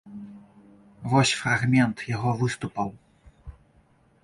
Вось 1.11 1.35
фрагмент 1.41 1.97
яго 2.15 2.31
выступаў. 2.41 2.89